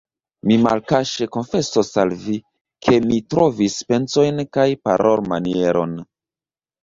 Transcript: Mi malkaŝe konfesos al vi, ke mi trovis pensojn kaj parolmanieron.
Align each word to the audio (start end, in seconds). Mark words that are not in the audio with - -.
Mi 0.49 0.55
malkaŝe 0.67 1.25
konfesos 1.35 1.91
al 2.03 2.13
vi, 2.21 2.37
ke 2.87 2.95
mi 3.09 3.19
trovis 3.33 3.77
pensojn 3.93 4.41
kaj 4.57 4.67
parolmanieron. 4.89 5.93